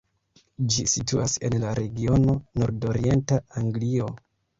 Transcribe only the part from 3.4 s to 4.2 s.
Anglio.